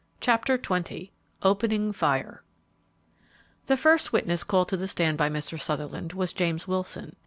[0.19, 1.11] CHAPTER XX
[1.43, 2.41] OPENING FIRE
[3.67, 5.59] The first witness called to the stand by Mr.
[5.59, 7.17] Sutherland was James Wilson.